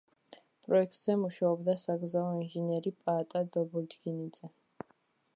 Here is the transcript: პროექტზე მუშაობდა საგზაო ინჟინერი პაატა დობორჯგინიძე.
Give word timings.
პროექტზე 0.67 1.17
მუშაობდა 1.23 1.75
საგზაო 1.81 2.31
ინჟინერი 2.39 2.93
პაატა 3.03 3.41
დობორჯგინიძე. 3.57 4.51